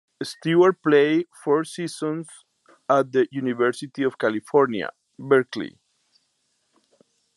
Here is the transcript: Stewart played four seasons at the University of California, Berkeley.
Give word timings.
Stewart 0.23 0.81
played 0.81 1.27
four 1.43 1.63
seasons 1.63 2.25
at 2.89 3.11
the 3.11 3.27
University 3.29 4.01
of 4.01 4.17
California, 4.17 4.89
Berkeley. 5.19 5.77